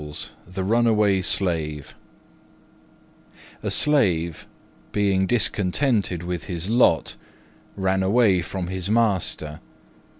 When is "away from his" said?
8.01-8.89